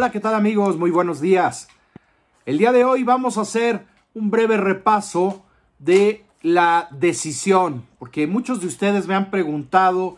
Hola, 0.00 0.12
¿qué 0.12 0.20
tal 0.20 0.34
amigos? 0.34 0.78
Muy 0.78 0.90
buenos 0.90 1.20
días. 1.20 1.68
El 2.46 2.56
día 2.56 2.72
de 2.72 2.84
hoy 2.84 3.04
vamos 3.04 3.36
a 3.36 3.42
hacer 3.42 3.84
un 4.14 4.30
breve 4.30 4.56
repaso 4.56 5.44
de 5.78 6.24
la 6.40 6.88
decisión, 6.90 7.84
porque 7.98 8.26
muchos 8.26 8.62
de 8.62 8.66
ustedes 8.66 9.06
me 9.06 9.14
han 9.14 9.30
preguntado 9.30 10.16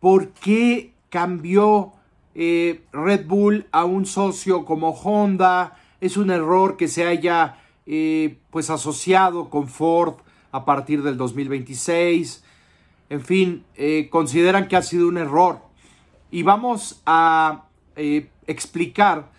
por 0.00 0.32
qué 0.32 0.92
cambió 1.08 1.94
eh, 2.34 2.84
Red 2.92 3.26
Bull 3.26 3.64
a 3.72 3.86
un 3.86 4.04
socio 4.04 4.66
como 4.66 4.90
Honda. 4.90 5.78
Es 6.02 6.18
un 6.18 6.30
error 6.30 6.76
que 6.76 6.86
se 6.86 7.06
haya 7.06 7.56
eh, 7.86 8.36
pues 8.50 8.68
asociado 8.68 9.48
con 9.48 9.68
Ford 9.68 10.16
a 10.52 10.66
partir 10.66 11.02
del 11.02 11.16
2026. 11.16 12.44
En 13.08 13.22
fin, 13.22 13.64
eh, 13.76 14.08
consideran 14.10 14.68
que 14.68 14.76
ha 14.76 14.82
sido 14.82 15.08
un 15.08 15.16
error. 15.16 15.60
Y 16.30 16.42
vamos 16.42 17.00
a 17.06 17.62
explicar 18.46 19.30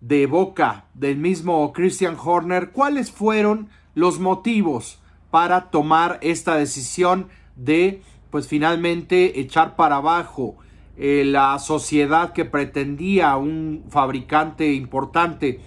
de 0.00 0.26
boca 0.26 0.86
del 0.94 1.16
mismo 1.16 1.72
Christian 1.72 2.16
Horner 2.22 2.70
cuáles 2.72 3.10
fueron 3.10 3.68
los 3.94 4.18
motivos 4.18 5.00
para 5.30 5.70
tomar 5.70 6.18
esta 6.22 6.56
decisión 6.56 7.28
de 7.56 8.02
pues 8.30 8.48
finalmente 8.48 9.40
echar 9.40 9.76
para 9.76 9.96
abajo 9.96 10.56
eh, 10.96 11.24
la 11.24 11.58
sociedad 11.58 12.32
que 12.32 12.44
pretendía 12.44 13.36
un 13.36 13.84
fabricante 13.88 14.72
importante 14.72 15.60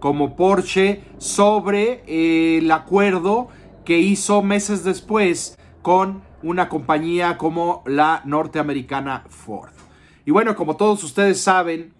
como 0.00 0.36
Porsche 0.36 1.02
sobre 1.18 2.02
eh, 2.06 2.58
el 2.58 2.70
acuerdo 2.70 3.48
que 3.84 3.98
hizo 3.98 4.42
meses 4.42 4.84
después 4.84 5.58
con 5.82 6.22
una 6.42 6.68
compañía 6.68 7.38
como 7.38 7.82
la 7.86 8.22
norteamericana 8.24 9.24
Ford. 9.28 9.70
Y 10.24 10.30
bueno, 10.30 10.56
como 10.56 10.76
todos 10.76 11.04
ustedes 11.04 11.40
saben, 11.40 11.92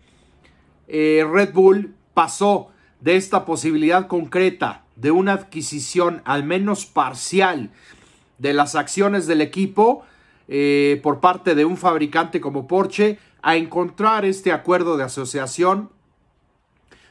eh, 0.92 1.26
Red 1.26 1.54
Bull 1.54 1.94
pasó 2.12 2.68
de 3.00 3.16
esta 3.16 3.46
posibilidad 3.46 4.08
concreta 4.08 4.84
de 4.94 5.10
una 5.10 5.32
adquisición 5.32 6.20
al 6.26 6.44
menos 6.44 6.84
parcial 6.84 7.70
de 8.36 8.52
las 8.52 8.74
acciones 8.74 9.26
del 9.26 9.40
equipo 9.40 10.04
eh, 10.48 11.00
por 11.02 11.20
parte 11.20 11.54
de 11.54 11.64
un 11.64 11.78
fabricante 11.78 12.42
como 12.42 12.68
Porsche 12.68 13.18
a 13.40 13.56
encontrar 13.56 14.26
este 14.26 14.52
acuerdo 14.52 14.98
de 14.98 15.04
asociación 15.04 15.88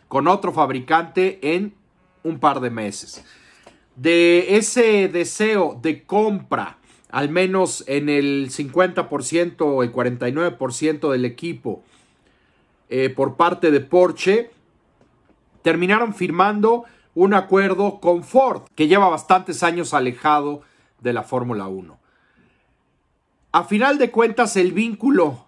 con 0.07 0.27
otro 0.27 0.53
fabricante 0.53 1.39
en 1.55 1.73
un 2.21 2.39
par 2.39 2.59
de 2.59 2.69
meses. 2.69 3.25
De 3.95 4.57
ese 4.57 5.07
deseo 5.07 5.79
de 5.81 6.03
compra, 6.03 6.77
al 7.09 7.29
menos 7.29 7.83
en 7.87 8.09
el 8.09 8.51
50% 8.51 9.55
o 9.61 9.81
el 9.81 9.91
49% 9.91 11.11
del 11.11 11.25
equipo, 11.25 11.83
eh, 12.91 13.09
por 13.09 13.37
parte 13.37 13.71
de 13.71 13.79
Porsche, 13.79 14.51
terminaron 15.61 16.13
firmando 16.13 16.83
un 17.15 17.33
acuerdo 17.33 18.01
con 18.01 18.23
Ford, 18.25 18.63
que 18.75 18.89
lleva 18.89 19.07
bastantes 19.07 19.63
años 19.63 19.93
alejado 19.93 20.61
de 20.99 21.13
la 21.13 21.23
Fórmula 21.23 21.67
1. 21.67 21.97
A 23.53 23.63
final 23.63 23.97
de 23.97 24.11
cuentas, 24.11 24.57
el 24.57 24.73
vínculo, 24.73 25.45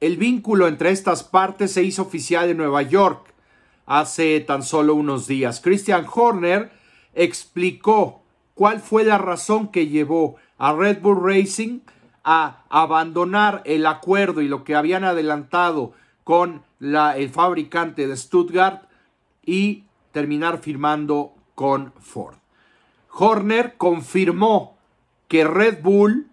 el 0.00 0.16
vínculo 0.16 0.68
entre 0.68 0.90
estas 0.90 1.22
partes 1.22 1.72
se 1.72 1.82
hizo 1.82 2.00
oficial 2.00 2.48
en 2.48 2.56
Nueva 2.56 2.80
York 2.80 3.34
hace 3.84 4.40
tan 4.40 4.62
solo 4.62 4.94
unos 4.94 5.26
días. 5.26 5.60
Christian 5.60 6.06
Horner 6.10 6.72
explicó 7.14 8.22
cuál 8.54 8.80
fue 8.80 9.04
la 9.04 9.18
razón 9.18 9.68
que 9.68 9.88
llevó 9.88 10.36
a 10.56 10.72
Red 10.72 11.02
Bull 11.02 11.22
Racing 11.22 11.80
a 12.24 12.64
abandonar 12.70 13.60
el 13.66 13.84
acuerdo 13.84 14.40
y 14.40 14.48
lo 14.48 14.64
que 14.64 14.74
habían 14.74 15.04
adelantado 15.04 15.92
con 16.24 16.65
el 16.80 17.30
fabricante 17.30 18.06
de 18.06 18.16
Stuttgart 18.16 18.88
y 19.44 19.84
terminar 20.12 20.58
firmando 20.58 21.34
con 21.54 21.92
Ford. 22.00 22.36
Horner 23.10 23.76
confirmó 23.76 24.76
que 25.28 25.44
Red 25.44 25.82
Bull 25.82 26.26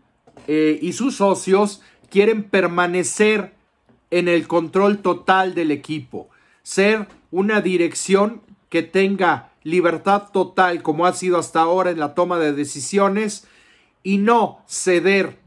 eh, 0.47 0.79
y 0.81 0.93
sus 0.93 1.17
socios 1.17 1.81
quieren 2.09 2.43
permanecer 2.43 3.53
en 4.11 4.27
el 4.27 4.47
control 4.47 4.99
total 4.99 5.55
del 5.55 5.71
equipo, 5.71 6.29
ser 6.61 7.07
una 7.31 7.61
dirección 7.61 8.41
que 8.69 8.83
tenga 8.83 9.51
libertad 9.63 10.29
total 10.31 10.83
como 10.83 11.05
ha 11.05 11.13
sido 11.13 11.37
hasta 11.37 11.61
ahora 11.61 11.89
en 11.89 11.99
la 11.99 12.13
toma 12.13 12.37
de 12.37 12.53
decisiones 12.53 13.47
y 14.03 14.17
no 14.17 14.59
ceder 14.67 15.39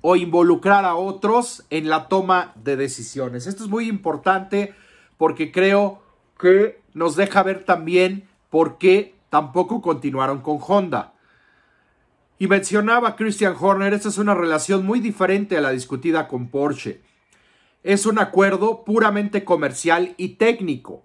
o 0.00 0.16
involucrar 0.16 0.84
a 0.84 0.94
otros 0.94 1.64
en 1.70 1.88
la 1.88 2.08
toma 2.08 2.52
de 2.56 2.76
decisiones. 2.76 3.46
Esto 3.46 3.64
es 3.64 3.70
muy 3.70 3.88
importante 3.88 4.74
porque 5.16 5.50
creo 5.52 6.02
que 6.38 6.80
nos 6.94 7.16
deja 7.16 7.42
ver 7.42 7.64
también 7.64 8.28
por 8.50 8.78
qué 8.78 9.14
tampoco 9.30 9.82
continuaron 9.82 10.40
con 10.40 10.58
Honda. 10.66 11.14
Y 12.38 12.46
mencionaba 12.46 13.16
Christian 13.16 13.56
Horner, 13.58 13.92
esta 13.92 14.08
es 14.08 14.18
una 14.18 14.34
relación 14.34 14.86
muy 14.86 15.00
diferente 15.00 15.56
a 15.56 15.60
la 15.60 15.70
discutida 15.70 16.28
con 16.28 16.48
Porsche. 16.48 17.00
Es 17.82 18.06
un 18.06 18.18
acuerdo 18.18 18.84
puramente 18.84 19.44
comercial 19.44 20.14
y 20.16 20.30
técnico. 20.36 21.02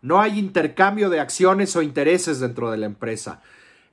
No 0.00 0.20
hay 0.20 0.38
intercambio 0.38 1.10
de 1.10 1.20
acciones 1.20 1.76
o 1.76 1.82
intereses 1.82 2.40
dentro 2.40 2.70
de 2.70 2.78
la 2.78 2.86
empresa. 2.86 3.42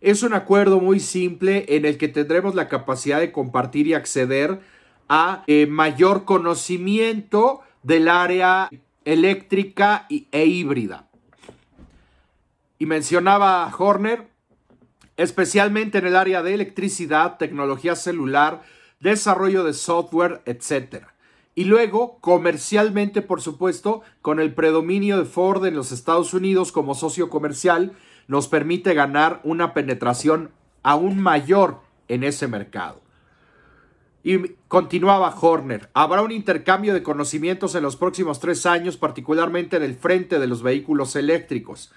Es 0.03 0.22
un 0.22 0.34
acuerdo 0.34 0.81
muy 0.81 1.00
simple 1.00 1.66
en 1.69 1.86
el 1.86 1.97
que 1.97 2.09
tendremos 2.09 2.56
la 2.56 2.68
capacidad 2.68 3.22
de 3.22 3.31
compartir 3.31 3.88
y 3.88 3.94
acceder 3.94 4.59
a 5.08 5.46
eh, 5.47 5.66
mayor 5.66 6.25
conocimiento 6.25 7.62
del 7.84 8.09
área 8.09 8.69
eléctrica 9.06 10.06
e 10.09 10.46
híbrida. 10.46 11.08
Y 12.80 12.86
mencionaba 12.86 13.74
Horner, 13.78 14.28
especialmente 15.16 16.00
en 16.00 16.08
el 16.08 16.18
área 16.18 16.44
de 16.44 16.53
electricidad, 16.53 17.38
tecnología 17.38 17.96
celular, 17.96 18.62
desarrollo 19.00 19.64
de 19.64 19.72
software, 19.72 20.41
etc. 20.46 21.06
Y 21.56 21.64
luego, 21.64 22.18
comercialmente, 22.20 23.22
por 23.22 23.40
supuesto, 23.40 24.02
con 24.22 24.41
el 24.41 24.53
predominio 24.53 25.18
de 25.18 25.24
Ford 25.24 25.66
en 25.66 25.78
los 25.78 25.94
Estados 25.94 26.34
Unidos 26.34 26.74
como 26.74 26.94
socio 26.94 27.30
comercial, 27.30 27.94
nos 28.28 28.47
permite 28.47 28.94
ganar 28.94 29.41
una 29.44 29.73
penetración 29.73 30.51
aún 30.81 31.19
mayor 31.19 31.81
en 32.07 32.23
ese 32.23 32.47
mercado. 32.47 33.01
Y 34.23 34.56
continuaba 34.69 35.35
Horner, 35.39 35.89
habrá 35.94 36.22
un 36.22 36.31
intercambio 36.31 36.94
de 36.94 37.03
conocimientos 37.03 37.75
en 37.75 37.84
los 37.84 37.97
próximos 37.97 38.39
tres 38.39 38.66
años, 38.66 38.95
particularmente 38.95 39.75
en 39.75 39.84
el 39.84 39.95
frente 39.95 40.39
de 40.39 40.47
los 40.47 40.63
vehículos 40.63 41.16
eléctricos. 41.17 41.91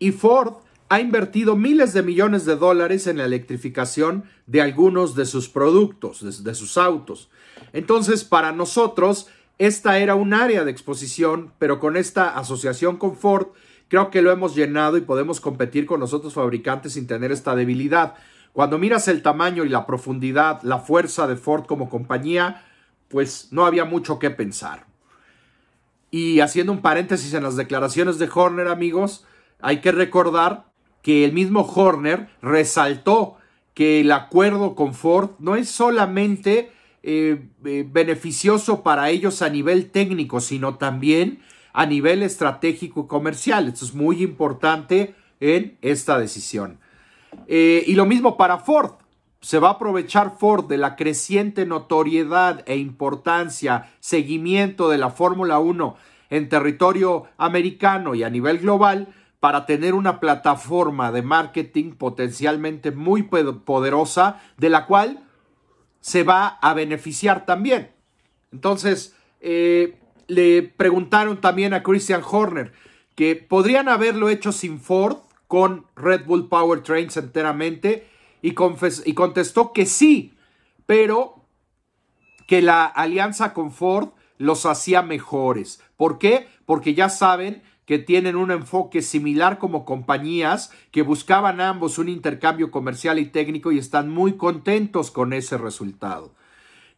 Y 0.00 0.10
Ford 0.10 0.54
ha 0.88 1.00
invertido 1.00 1.56
miles 1.56 1.94
de 1.94 2.02
millones 2.02 2.44
de 2.44 2.56
dólares 2.56 3.06
en 3.06 3.18
la 3.18 3.24
electrificación 3.24 4.24
de 4.46 4.60
algunos 4.60 5.14
de 5.14 5.24
sus 5.24 5.48
productos, 5.48 6.44
de, 6.44 6.54
sus 6.54 6.76
autos. 6.76 7.30
Entonces, 7.72 8.24
para 8.24 8.52
nosotros, 8.52 9.28
esta 9.58 9.98
era 9.98 10.16
un 10.16 10.34
área 10.34 10.64
de 10.64 10.70
exposición, 10.70 11.52
pero 11.58 11.78
con 11.78 11.96
esta 11.96 12.36
asociación 12.36 12.96
con 12.96 13.16
Ford, 13.16 13.46
Creo 13.92 14.10
que 14.10 14.22
lo 14.22 14.32
hemos 14.32 14.54
llenado 14.54 14.96
y 14.96 15.02
podemos 15.02 15.38
competir 15.38 15.84
con 15.84 16.00
los 16.00 16.14
otros 16.14 16.32
fabricantes 16.32 16.94
sin 16.94 17.06
tener 17.06 17.30
esta 17.30 17.54
debilidad. 17.54 18.14
Cuando 18.54 18.78
miras 18.78 19.06
el 19.06 19.20
tamaño 19.20 19.66
y 19.66 19.68
la 19.68 19.84
profundidad, 19.84 20.62
la 20.62 20.78
fuerza 20.78 21.26
de 21.26 21.36
Ford 21.36 21.66
como 21.66 21.90
compañía, 21.90 22.64
pues 23.08 23.48
no 23.50 23.66
había 23.66 23.84
mucho 23.84 24.18
que 24.18 24.30
pensar. 24.30 24.86
Y 26.10 26.40
haciendo 26.40 26.72
un 26.72 26.80
paréntesis 26.80 27.34
en 27.34 27.42
las 27.42 27.56
declaraciones 27.56 28.18
de 28.18 28.30
Horner, 28.34 28.68
amigos, 28.68 29.26
hay 29.60 29.82
que 29.82 29.92
recordar 29.92 30.64
que 31.02 31.26
el 31.26 31.34
mismo 31.34 31.60
Horner 31.60 32.30
resaltó 32.40 33.36
que 33.74 34.00
el 34.00 34.10
acuerdo 34.10 34.74
con 34.74 34.94
Ford 34.94 35.32
no 35.38 35.54
es 35.54 35.68
solamente 35.68 36.72
eh, 37.02 37.46
eh, 37.66 37.86
beneficioso 37.86 38.82
para 38.82 39.10
ellos 39.10 39.42
a 39.42 39.50
nivel 39.50 39.90
técnico, 39.90 40.40
sino 40.40 40.76
también 40.76 41.42
a 41.72 41.86
nivel 41.86 42.22
estratégico 42.22 43.02
y 43.04 43.06
comercial. 43.06 43.68
Esto 43.68 43.84
es 43.84 43.94
muy 43.94 44.22
importante 44.22 45.14
en 45.40 45.76
esta 45.82 46.18
decisión. 46.18 46.78
Eh, 47.46 47.84
y 47.86 47.94
lo 47.94 48.06
mismo 48.06 48.36
para 48.36 48.58
Ford. 48.58 48.92
Se 49.40 49.58
va 49.58 49.68
a 49.68 49.72
aprovechar 49.72 50.36
Ford 50.38 50.66
de 50.68 50.76
la 50.76 50.94
creciente 50.94 51.66
notoriedad 51.66 52.62
e 52.66 52.76
importancia, 52.76 53.90
seguimiento 53.98 54.88
de 54.88 54.98
la 54.98 55.10
Fórmula 55.10 55.58
1 55.58 55.96
en 56.30 56.48
territorio 56.48 57.24
americano 57.38 58.14
y 58.14 58.22
a 58.22 58.30
nivel 58.30 58.58
global 58.58 59.08
para 59.40 59.66
tener 59.66 59.94
una 59.94 60.20
plataforma 60.20 61.10
de 61.10 61.22
marketing 61.22 61.94
potencialmente 61.94 62.92
muy 62.92 63.24
poderosa 63.24 64.40
de 64.56 64.70
la 64.70 64.86
cual 64.86 65.24
se 66.00 66.22
va 66.22 66.46
a 66.46 66.74
beneficiar 66.74 67.44
también. 67.44 67.90
Entonces, 68.52 69.16
eh, 69.40 69.98
le 70.28 70.62
preguntaron 70.62 71.40
también 71.40 71.74
a 71.74 71.82
Christian 71.82 72.22
Horner 72.28 72.72
que 73.14 73.36
podrían 73.36 73.88
haberlo 73.88 74.28
hecho 74.28 74.52
sin 74.52 74.80
Ford 74.80 75.18
con 75.46 75.86
Red 75.96 76.24
Bull 76.24 76.48
Powertrains 76.48 77.16
enteramente 77.16 78.08
y, 78.40 78.54
y 79.04 79.14
contestó 79.14 79.72
que 79.72 79.86
sí, 79.86 80.34
pero 80.86 81.44
que 82.46 82.62
la 82.62 82.86
alianza 82.86 83.52
con 83.52 83.70
Ford 83.70 84.10
los 84.38 84.66
hacía 84.66 85.02
mejores. 85.02 85.82
¿Por 85.96 86.18
qué? 86.18 86.48
Porque 86.66 86.94
ya 86.94 87.08
saben 87.08 87.62
que 87.86 87.98
tienen 87.98 88.36
un 88.36 88.50
enfoque 88.50 89.02
similar 89.02 89.58
como 89.58 89.84
compañías 89.84 90.72
que 90.90 91.02
buscaban 91.02 91.60
ambos 91.60 91.98
un 91.98 92.08
intercambio 92.08 92.70
comercial 92.70 93.18
y 93.18 93.26
técnico 93.26 93.72
y 93.72 93.78
están 93.78 94.08
muy 94.08 94.36
contentos 94.36 95.10
con 95.10 95.32
ese 95.32 95.58
resultado. 95.58 96.34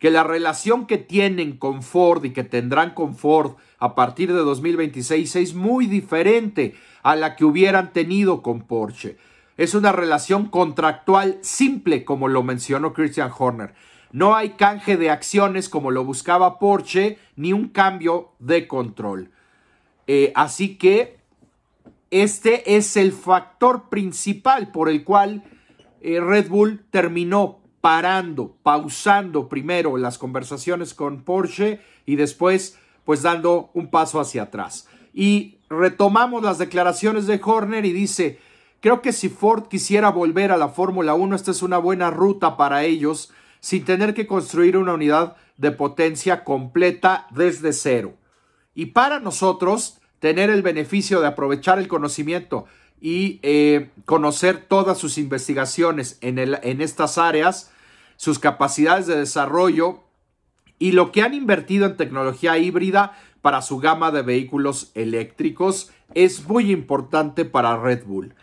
Que 0.05 0.11
la 0.11 0.23
relación 0.23 0.87
que 0.87 0.99
tienen 0.99 1.56
con 1.56 1.83
Ford 1.83 2.27
y 2.27 2.35
que 2.35 2.45
tendrán 2.45 2.93
con 2.93 3.17
Ford 3.17 3.53
a 3.79 3.95
partir 3.95 4.35
de 4.35 4.41
2026 4.41 5.35
es 5.37 5.55
muy 5.55 5.87
diferente 5.87 6.75
a 7.03 7.17
la 7.17 7.37
que 7.37 7.47
hubieran 7.47 7.95
tenido 7.95 8.43
con 8.43 8.67
Porsche. 8.67 9.17
Es 9.56 9.75
una 9.75 9.93
relación 9.93 10.51
contractual 10.51 11.39
simple, 11.41 12.05
como 12.05 12.29
lo 12.29 12.43
mencionó 12.43 12.93
Christian 12.93 13.31
Horner. 13.35 13.73
No 14.12 14.37
hay 14.37 14.51
canje 14.51 14.99
de 14.99 15.09
acciones 15.09 15.71
como 15.71 15.91
lo 15.91 16.05
buscaba 16.05 16.59
Porsche, 16.59 17.17
ni 17.37 17.55
un 17.55 17.69
cambio 17.69 18.33
de 18.41 18.69
control. 18.69 19.31
Eh, 20.07 20.33
así 20.35 20.77
que 20.77 21.17
este 22.11 22.77
es 22.77 22.99
el 22.99 23.12
factor 23.12 23.89
principal 23.89 24.71
por 24.71 24.91
el 24.91 25.03
cual 25.03 25.45
eh, 26.03 26.21
Red 26.21 26.50
Bull 26.50 26.85
terminó 26.91 27.63
parando, 27.85 28.57
pausando 28.63 29.51
primero 29.51 29.99
las 29.99 30.17
conversaciones 30.17 30.95
con 30.95 31.23
Porsche 31.23 31.83
y 32.07 32.17
después 32.17 32.79
pues 33.05 33.21
dando 33.21 33.69
un 33.75 33.91
paso 33.91 34.21
hacia 34.21 34.45
atrás. 34.45 34.89
Y 35.13 35.59
retomamos 35.69 36.43
las 36.43 36.57
declaraciones 36.57 37.27
de 37.27 37.39
Horner 37.45 37.85
y 37.85 37.93
dice, 37.93 38.39
creo 38.81 39.03
que 39.03 39.13
si 39.13 39.29
Ford 39.29 39.69
quisiera 39.69 40.09
volver 40.09 40.51
a 40.51 40.57
la 40.57 40.71
Fórmula 40.71 41.13
1, 41.13 41.37
esta 41.37 41.51
es 41.51 41.61
una 41.61 41.77
buena 41.77 42.11
ruta 42.11 42.57
para 42.57 42.85
ellos 42.85 43.35
sin 43.61 43.85
tener 43.85 44.15
que 44.15 44.27
construir 44.27 44.79
una 44.79 44.95
unidad 44.95 45.37
de 45.59 45.71
potencia 45.71 46.43
completa 46.43 47.27
desde 47.33 47.75
cero. 47.75 48.15
Y 48.75 48.87
para 48.87 49.21
nosotros, 49.21 49.99
tener 50.21 50.49
el 50.49 50.63
beneficio 50.63 51.21
de 51.21 51.27
aprovechar 51.27 51.79
el 51.79 51.89
conocimiento 51.89 52.65
y 52.99 53.41
eh, 53.43 53.91
conocer 54.07 54.65
todas 54.67 54.97
sus 54.97 55.19
investigaciones 55.19 56.17
en, 56.23 56.39
el, 56.39 56.59
en 56.63 56.81
estas 56.81 57.19
áreas, 57.19 57.73
sus 58.16 58.38
capacidades 58.38 59.06
de 59.06 59.16
desarrollo 59.16 60.00
y 60.78 60.93
lo 60.93 61.12
que 61.12 61.22
han 61.22 61.34
invertido 61.34 61.87
en 61.87 61.96
tecnología 61.96 62.58
híbrida 62.58 63.19
para 63.43 63.62
su 63.62 63.78
gama 63.78 64.11
de 64.11 64.22
vehículos 64.22 64.90
eléctricos 64.94 65.90
es 66.14 66.49
muy 66.49 66.70
importante 66.70 67.44
para 67.44 67.76
Red 67.76 68.05
Bull. 68.05 68.34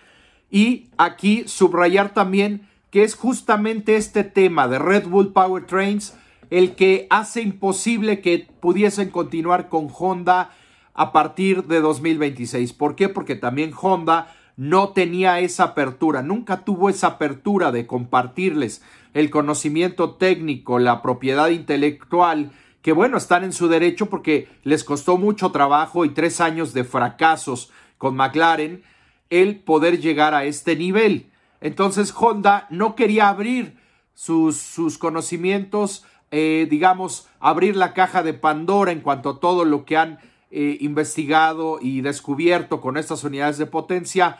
Y 0.49 0.89
aquí 0.97 1.43
subrayar 1.47 2.13
también 2.13 2.67
que 2.89 3.03
es 3.03 3.15
justamente 3.15 3.95
este 3.95 4.23
tema 4.23 4.67
de 4.67 4.79
Red 4.79 5.07
Bull 5.07 5.31
Powertrains 5.31 6.15
el 6.49 6.75
que 6.75 7.07
hace 7.09 7.41
imposible 7.41 8.19
que 8.19 8.47
pudiesen 8.59 9.09
continuar 9.09 9.69
con 9.69 9.87
Honda 9.97 10.51
a 10.93 11.13
partir 11.13 11.63
de 11.63 11.79
2026. 11.79 12.73
¿Por 12.73 12.95
qué? 12.95 13.07
Porque 13.07 13.35
también 13.35 13.71
Honda 13.81 14.35
no 14.57 14.89
tenía 14.89 15.39
esa 15.39 15.63
apertura, 15.63 16.21
nunca 16.21 16.65
tuvo 16.65 16.89
esa 16.89 17.07
apertura 17.07 17.71
de 17.71 17.87
compartirles 17.87 18.83
el 19.13 19.29
conocimiento 19.29 20.15
técnico, 20.15 20.79
la 20.79 21.01
propiedad 21.01 21.49
intelectual, 21.49 22.51
que 22.81 22.93
bueno, 22.93 23.17
están 23.17 23.43
en 23.43 23.53
su 23.53 23.67
derecho 23.67 24.07
porque 24.07 24.47
les 24.63 24.83
costó 24.83 25.17
mucho 25.17 25.51
trabajo 25.51 26.05
y 26.05 26.09
tres 26.09 26.41
años 26.41 26.73
de 26.73 26.83
fracasos 26.83 27.71
con 27.97 28.15
McLaren 28.15 28.83
el 29.29 29.59
poder 29.59 29.99
llegar 29.99 30.33
a 30.33 30.45
este 30.45 30.75
nivel. 30.75 31.31
Entonces 31.61 32.13
Honda 32.17 32.67
no 32.69 32.95
quería 32.95 33.29
abrir 33.29 33.77
sus, 34.13 34.57
sus 34.57 34.97
conocimientos 34.97 36.05
eh, 36.33 36.65
digamos, 36.69 37.27
abrir 37.41 37.75
la 37.75 37.93
caja 37.93 38.23
de 38.23 38.33
Pandora 38.33 38.93
en 38.93 39.01
cuanto 39.01 39.31
a 39.31 39.39
todo 39.41 39.65
lo 39.65 39.83
que 39.83 39.97
han 39.97 40.19
eh, 40.49 40.77
investigado 40.79 41.77
y 41.81 41.99
descubierto 41.99 42.79
con 42.79 42.95
estas 42.95 43.25
unidades 43.25 43.57
de 43.57 43.65
potencia 43.65 44.39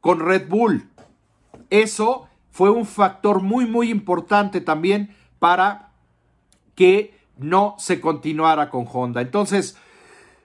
con 0.00 0.18
Red 0.18 0.48
Bull. 0.48 0.88
Eso 1.70 2.27
fue 2.58 2.70
un 2.70 2.86
factor 2.86 3.40
muy, 3.40 3.66
muy 3.66 3.88
importante 3.88 4.60
también 4.60 5.14
para 5.38 5.92
que 6.74 7.14
no 7.36 7.76
se 7.78 8.00
continuara 8.00 8.68
con 8.68 8.84
Honda. 8.92 9.20
Entonces, 9.20 9.76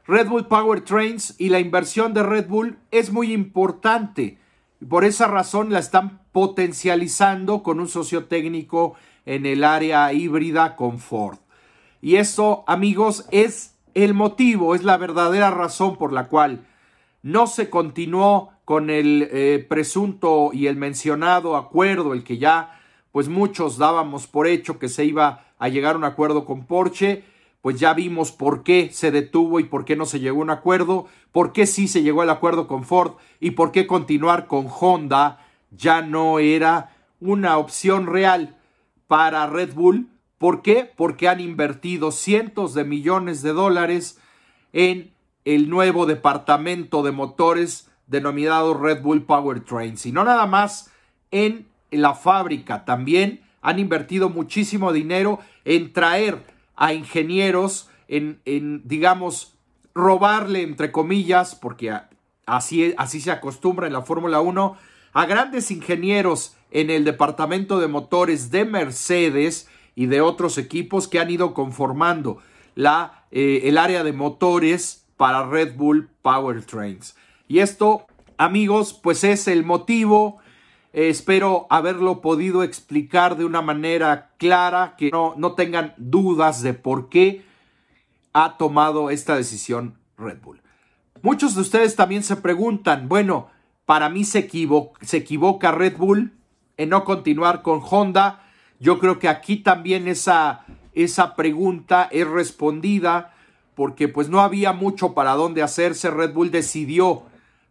Red 0.05 0.27
Bull 0.27 0.45
Powertrains 0.45 1.33
y 1.39 1.49
la 1.49 1.59
inversión 1.59 2.13
de 2.13 2.21
Red 2.21 2.47
Bull 2.47 2.77
es 2.91 3.11
muy 3.11 3.33
importante. 3.33 4.37
Por 4.87 5.05
esa 5.05 5.25
razón 5.27 5.73
la 5.73 5.79
están 5.79 6.19
potencializando 6.31 7.63
con 7.63 7.79
un 7.79 7.87
socio 7.87 8.25
técnico 8.25 8.93
en 9.25 9.47
el 9.47 9.63
área 9.63 10.13
híbrida 10.13 10.75
con 10.75 10.99
Ford. 10.99 11.39
Y 11.99 12.17
eso, 12.17 12.63
amigos, 12.67 13.25
es 13.31 13.73
el 13.95 14.13
motivo, 14.13 14.75
es 14.75 14.83
la 14.83 14.97
verdadera 14.97 15.49
razón 15.49 15.95
por 15.95 16.13
la 16.13 16.27
cual 16.27 16.67
no 17.23 17.47
se 17.47 17.69
continuó 17.69 18.51
con 18.65 18.89
el 18.89 19.27
eh, 19.31 19.65
presunto 19.67 20.51
y 20.53 20.67
el 20.67 20.75
mencionado 20.75 21.55
acuerdo, 21.55 22.13
el 22.13 22.23
que 22.23 22.37
ya 22.37 22.79
pues 23.11 23.29
muchos 23.29 23.77
dábamos 23.77 24.27
por 24.27 24.47
hecho 24.47 24.79
que 24.79 24.89
se 24.89 25.05
iba 25.05 25.45
a 25.57 25.69
llegar 25.69 25.95
a 25.95 25.97
un 25.97 26.03
acuerdo 26.03 26.45
con 26.45 26.65
Porsche, 26.65 27.23
pues 27.61 27.79
ya 27.79 27.93
vimos 27.93 28.31
por 28.31 28.63
qué 28.63 28.89
se 28.91 29.11
detuvo 29.11 29.59
y 29.59 29.63
por 29.63 29.85
qué 29.85 29.95
no 29.95 30.05
se 30.05 30.19
llegó 30.19 30.39
a 30.39 30.43
un 30.43 30.49
acuerdo, 30.49 31.07
por 31.31 31.53
qué 31.53 31.65
sí 31.65 31.87
se 31.87 32.03
llegó 32.03 32.21
al 32.21 32.29
acuerdo 32.29 32.67
con 32.67 32.83
Ford 32.83 33.13
y 33.39 33.51
por 33.51 33.71
qué 33.71 33.87
continuar 33.87 34.47
con 34.47 34.67
Honda 34.67 35.39
ya 35.71 36.01
no 36.01 36.39
era 36.39 36.95
una 37.21 37.57
opción 37.57 38.07
real 38.07 38.57
para 39.07 39.47
Red 39.47 39.73
Bull. 39.73 40.09
¿Por 40.37 40.61
qué? 40.61 40.91
Porque 40.93 41.29
han 41.29 41.39
invertido 41.39 42.11
cientos 42.11 42.73
de 42.73 42.83
millones 42.83 43.41
de 43.41 43.53
dólares 43.53 44.19
en 44.73 45.12
el 45.45 45.69
nuevo 45.69 46.05
departamento 46.05 47.03
de 47.03 47.11
motores 47.11 47.89
denominado 48.07 48.73
Red 48.73 49.01
Bull 49.01 49.23
Powertrains. 49.23 50.05
Y 50.05 50.11
no 50.11 50.23
nada 50.23 50.45
más 50.45 50.91
en 51.31 51.67
la 51.91 52.13
fábrica, 52.13 52.85
también 52.85 53.41
han 53.61 53.79
invertido 53.79 54.29
muchísimo 54.29 54.91
dinero 54.91 55.39
en 55.65 55.93
traer 55.93 56.43
a 56.75 56.93
ingenieros, 56.93 57.89
en, 58.07 58.41
en 58.45 58.81
digamos, 58.87 59.55
robarle, 59.93 60.63
entre 60.63 60.91
comillas, 60.91 61.55
porque 61.55 61.93
así, 62.45 62.93
así 62.97 63.21
se 63.21 63.31
acostumbra 63.31 63.87
en 63.87 63.93
la 63.93 64.01
Fórmula 64.01 64.41
1, 64.41 64.77
a 65.13 65.25
grandes 65.25 65.71
ingenieros 65.71 66.55
en 66.71 66.89
el 66.89 67.05
departamento 67.05 67.79
de 67.79 67.87
motores 67.87 68.49
de 68.51 68.65
Mercedes 68.65 69.69
y 69.95 70.07
de 70.07 70.21
otros 70.21 70.57
equipos 70.57 71.07
que 71.07 71.19
han 71.19 71.29
ido 71.29 71.53
conformando 71.53 72.39
la, 72.75 73.25
eh, 73.31 73.61
el 73.65 73.77
área 73.77 74.03
de 74.03 74.11
motores 74.11 75.02
para 75.17 75.45
Red 75.45 75.75
Bull 75.75 76.09
Powertrains. 76.21 77.15
Y 77.47 77.59
esto, 77.59 78.07
amigos, 78.37 78.93
pues 78.93 79.23
es 79.23 79.47
el 79.47 79.63
motivo. 79.63 80.39
Eh, 80.93 81.09
espero 81.09 81.67
haberlo 81.69 82.21
podido 82.21 82.63
explicar 82.63 83.37
de 83.37 83.45
una 83.45 83.61
manera 83.61 84.31
clara, 84.37 84.95
que 84.97 85.11
no, 85.11 85.33
no 85.37 85.53
tengan 85.53 85.93
dudas 85.97 86.61
de 86.61 86.73
por 86.73 87.09
qué 87.09 87.45
ha 88.33 88.57
tomado 88.57 89.09
esta 89.09 89.35
decisión 89.35 89.97
Red 90.17 90.39
Bull. 90.41 90.61
Muchos 91.21 91.55
de 91.55 91.61
ustedes 91.61 91.95
también 91.95 92.23
se 92.23 92.35
preguntan, 92.35 93.07
bueno, 93.07 93.47
para 93.85 94.09
mí 94.09 94.23
se, 94.23 94.49
se 95.01 95.17
equivoca 95.17 95.71
Red 95.71 95.97
Bull 95.97 96.33
en 96.77 96.89
no 96.89 97.03
continuar 97.05 97.61
con 97.61 97.81
Honda. 97.81 98.43
Yo 98.79 98.99
creo 98.99 99.19
que 99.19 99.29
aquí 99.29 99.57
también 99.57 100.07
esa, 100.07 100.65
esa 100.93 101.35
pregunta 101.35 102.09
es 102.11 102.27
respondida 102.27 103.33
porque 103.75 104.07
pues 104.07 104.29
no 104.29 104.41
había 104.41 104.73
mucho 104.73 105.13
para 105.13 105.33
dónde 105.33 105.61
hacerse. 105.61 106.11
Red 106.11 106.33
Bull 106.33 106.51
decidió, 106.51 107.23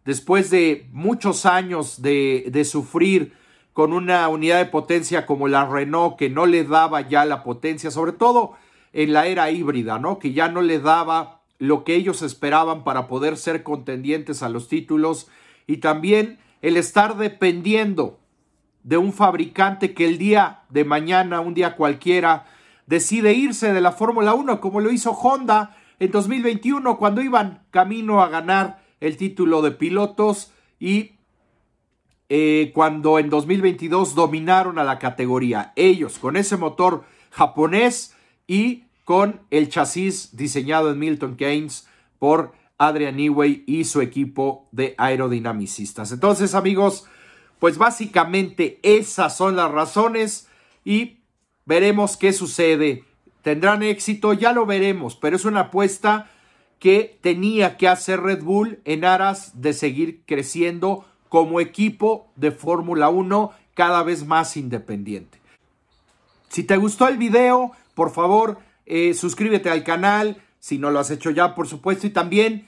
después 0.05 0.49
de 0.49 0.87
muchos 0.91 1.45
años 1.45 2.01
de, 2.01 2.45
de 2.51 2.65
sufrir 2.65 3.33
con 3.73 3.91
una 3.93 4.27
unidad 4.27 4.59
de 4.59 4.65
potencia 4.65 5.25
como 5.25 5.47
la 5.47 5.65
Renault 5.65 6.15
que 6.15 6.29
no 6.29 6.45
le 6.45 6.63
daba 6.63 7.01
ya 7.01 7.25
la 7.25 7.43
potencia, 7.43 7.89
sobre 7.89 8.11
todo 8.11 8.53
en 8.93 9.13
la 9.13 9.25
era 9.25 9.49
híbrida, 9.49 9.97
¿no? 9.97 10.19
Que 10.19 10.33
ya 10.33 10.47
no 10.47 10.61
le 10.61 10.79
daba 10.79 11.41
lo 11.57 11.83
que 11.83 11.95
ellos 11.95 12.21
esperaban 12.21 12.83
para 12.83 13.07
poder 13.07 13.37
ser 13.37 13.63
contendientes 13.63 14.43
a 14.43 14.49
los 14.49 14.67
títulos 14.67 15.27
y 15.65 15.77
también 15.77 16.39
el 16.61 16.77
estar 16.77 17.17
dependiendo 17.17 18.19
de 18.83 18.97
un 18.97 19.13
fabricante 19.13 19.93
que 19.93 20.07
el 20.07 20.17
día 20.17 20.61
de 20.69 20.83
mañana, 20.83 21.39
un 21.39 21.53
día 21.53 21.75
cualquiera, 21.75 22.45
decide 22.85 23.33
irse 23.33 23.73
de 23.73 23.81
la 23.81 23.93
Fórmula 23.93 24.33
1 24.33 24.59
como 24.59 24.81
lo 24.81 24.91
hizo 24.91 25.11
Honda 25.11 25.77
en 26.03 26.11
2021 26.11 26.97
cuando 26.97 27.21
iban 27.21 27.63
camino 27.71 28.21
a 28.21 28.29
ganar 28.29 28.83
el 28.99 29.17
título 29.17 29.61
de 29.61 29.71
pilotos 29.71 30.51
y 30.79 31.11
eh, 32.29 32.71
cuando 32.73 33.19
en 33.19 33.29
2022 33.29 34.15
dominaron 34.15 34.79
a 34.79 34.83
la 34.83 34.99
categoría. 34.99 35.71
Ellos 35.75 36.19
con 36.19 36.35
ese 36.35 36.57
motor 36.57 37.05
japonés 37.31 38.15
y 38.47 38.83
con 39.05 39.41
el 39.49 39.69
chasis 39.69 40.35
diseñado 40.35 40.91
en 40.91 40.99
Milton 40.99 41.35
Keynes 41.37 41.87
por 42.19 42.53
Adrian 42.77 43.15
Newey 43.15 43.63
y 43.65 43.85
su 43.85 44.01
equipo 44.01 44.67
de 44.71 44.95
aerodinamicistas. 44.97 46.11
Entonces 46.11 46.53
amigos, 46.53 47.05
pues 47.59 47.77
básicamente 47.77 48.79
esas 48.83 49.37
son 49.37 49.55
las 49.55 49.71
razones 49.71 50.49
y 50.83 51.19
veremos 51.65 52.17
qué 52.17 52.33
sucede 52.33 53.05
tendrán 53.43 53.83
éxito, 53.83 54.33
ya 54.33 54.53
lo 54.53 54.65
veremos, 54.65 55.15
pero 55.15 55.35
es 55.35 55.45
una 55.45 55.61
apuesta 55.61 56.31
que 56.79 57.19
tenía 57.21 57.77
que 57.77 57.87
hacer 57.87 58.21
Red 58.21 58.43
Bull 58.43 58.81
en 58.85 59.05
aras 59.05 59.61
de 59.61 59.73
seguir 59.73 60.23
creciendo 60.25 61.05
como 61.29 61.59
equipo 61.59 62.31
de 62.35 62.51
Fórmula 62.51 63.09
1 63.09 63.51
cada 63.73 64.03
vez 64.03 64.25
más 64.25 64.57
independiente. 64.57 65.39
Si 66.49 66.63
te 66.63 66.77
gustó 66.77 67.07
el 67.07 67.17
video, 67.17 67.71
por 67.95 68.11
favor, 68.11 68.59
eh, 68.85 69.13
suscríbete 69.13 69.69
al 69.69 69.83
canal, 69.83 70.41
si 70.59 70.77
no 70.77 70.91
lo 70.91 70.99
has 70.99 71.11
hecho 71.11 71.29
ya, 71.29 71.55
por 71.55 71.67
supuesto, 71.67 72.07
y 72.07 72.11
también 72.11 72.67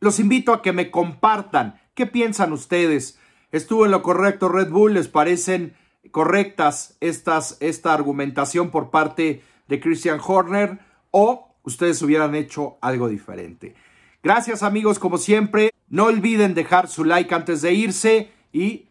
los 0.00 0.18
invito 0.18 0.52
a 0.52 0.62
que 0.62 0.72
me 0.72 0.90
compartan 0.90 1.80
qué 1.94 2.06
piensan 2.06 2.52
ustedes. 2.52 3.18
¿Estuvo 3.52 3.84
en 3.84 3.92
lo 3.92 4.02
correcto 4.02 4.48
Red 4.48 4.70
Bull? 4.70 4.94
¿Les 4.94 5.08
parecen 5.08 5.74
correctas 6.10 6.96
estas, 7.00 7.56
esta 7.60 7.94
argumentación 7.94 8.70
por 8.70 8.90
parte 8.90 9.42
de 9.68 9.80
Christian 9.80 10.20
Horner? 10.24 10.78
¿O 11.10 11.56
ustedes 11.62 12.00
hubieran 12.02 12.34
hecho 12.34 12.78
algo 12.80 13.08
diferente? 13.08 13.74
Gracias 14.22 14.62
amigos, 14.62 14.98
como 14.98 15.18
siempre. 15.18 15.70
No 15.88 16.06
olviden 16.06 16.54
dejar 16.54 16.88
su 16.88 17.04
like 17.04 17.34
antes 17.34 17.62
de 17.62 17.72
irse 17.72 18.32
y 18.52 18.88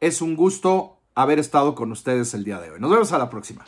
es 0.00 0.20
un 0.20 0.34
gusto 0.34 1.00
haber 1.14 1.38
estado 1.38 1.74
con 1.74 1.92
ustedes 1.92 2.34
el 2.34 2.44
día 2.44 2.60
de 2.60 2.70
hoy. 2.70 2.80
Nos 2.80 2.90
vemos 2.90 3.12
a 3.12 3.18
la 3.18 3.30
próxima. 3.30 3.64